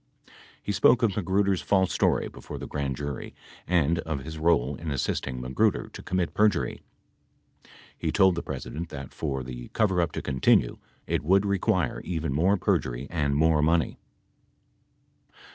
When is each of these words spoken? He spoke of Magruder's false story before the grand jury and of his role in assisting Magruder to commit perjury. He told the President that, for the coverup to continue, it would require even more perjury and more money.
He 0.63 0.71
spoke 0.71 1.03
of 1.03 1.15
Magruder's 1.15 1.61
false 1.61 1.93
story 1.93 2.27
before 2.27 2.57
the 2.57 2.65
grand 2.65 2.95
jury 2.95 3.35
and 3.67 3.99
of 3.99 4.23
his 4.23 4.39
role 4.39 4.75
in 4.75 4.89
assisting 4.89 5.39
Magruder 5.39 5.89
to 5.89 6.01
commit 6.01 6.33
perjury. 6.33 6.81
He 7.95 8.11
told 8.11 8.33
the 8.33 8.41
President 8.41 8.89
that, 8.89 9.13
for 9.13 9.43
the 9.43 9.67
coverup 9.75 10.11
to 10.13 10.23
continue, 10.23 10.79
it 11.05 11.21
would 11.23 11.45
require 11.45 12.01
even 12.03 12.33
more 12.33 12.57
perjury 12.57 13.05
and 13.11 13.35
more 13.35 13.61
money. 13.61 13.99